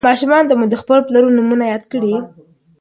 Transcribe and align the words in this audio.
ایا 0.03 0.09
ماشومانو 0.09 0.49
ته 0.49 0.53
مو 0.59 0.65
د 0.71 0.75
خپلو 0.81 1.05
پلرونو 1.07 1.35
نومونه 1.37 1.65
یاد 1.73 1.83
کړي؟ 1.91 2.13